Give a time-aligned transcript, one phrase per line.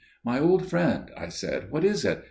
[0.25, 2.19] "My old friend," I said, "what is it?